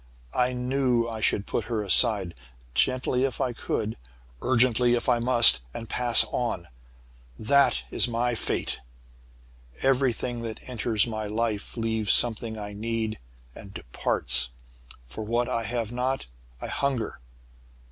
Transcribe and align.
I 0.33 0.53
knew 0.53 1.07
I 1.07 1.21
should 1.21 1.45
put 1.45 1.65
her 1.65 1.83
aside, 1.83 2.33
gently 2.73 3.23
if 3.23 3.39
I 3.39 3.53
could, 3.53 3.97
urgently, 4.41 4.95
if 4.95 5.07
I 5.07 5.19
must, 5.19 5.61
and 5.75 5.87
pass 5.87 6.25
on. 6.31 6.69
That 7.37 7.83
is 7.91 8.07
my 8.07 8.33
Fate! 8.33 8.79
Everything 9.83 10.41
that 10.41 10.67
enters 10.67 11.05
my 11.05 11.27
life 11.27 11.77
leaves 11.77 12.13
something 12.13 12.57
I 12.57 12.73
need 12.73 13.19
and 13.53 13.75
departs! 13.75 14.49
For 15.05 15.23
what 15.23 15.47
I 15.47 15.65
have 15.65 15.91
not, 15.91 16.25
I 16.59 16.65
hunger. 16.65 17.19